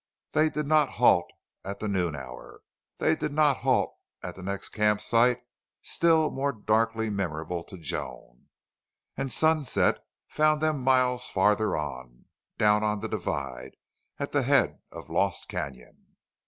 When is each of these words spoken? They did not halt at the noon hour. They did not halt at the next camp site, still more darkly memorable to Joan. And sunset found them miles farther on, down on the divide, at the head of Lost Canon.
They 0.31 0.49
did 0.49 0.65
not 0.65 0.93
halt 0.97 1.31
at 1.63 1.79
the 1.79 1.87
noon 1.87 2.15
hour. 2.15 2.63
They 2.97 3.15
did 3.15 3.31
not 3.31 3.57
halt 3.57 3.95
at 4.23 4.35
the 4.35 4.41
next 4.41 4.69
camp 4.69 4.99
site, 4.99 5.41
still 5.83 6.31
more 6.31 6.51
darkly 6.51 7.11
memorable 7.11 7.63
to 7.65 7.77
Joan. 7.77 8.47
And 9.15 9.31
sunset 9.31 10.03
found 10.27 10.59
them 10.59 10.81
miles 10.81 11.29
farther 11.29 11.75
on, 11.77 12.25
down 12.57 12.83
on 12.83 13.01
the 13.01 13.07
divide, 13.09 13.77
at 14.17 14.31
the 14.31 14.41
head 14.41 14.79
of 14.91 15.11
Lost 15.11 15.47
Canon. 15.47 16.15